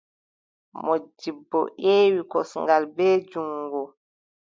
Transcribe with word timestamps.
Moodibbo 0.83 1.59
yewi 1.85 2.21
kosngal, 2.31 2.83
bee 2.95 3.17
juŋngo. 3.29 3.81